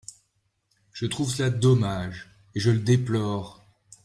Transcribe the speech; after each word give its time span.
Je 0.93 1.05
trouve 1.05 1.29
cela 1.29 1.51
dommage 1.51 2.27
et 2.55 2.59
je 2.59 2.71
le 2.71 2.79
déplore. 2.79 3.61